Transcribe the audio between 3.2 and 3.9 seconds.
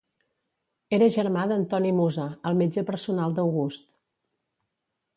d'August.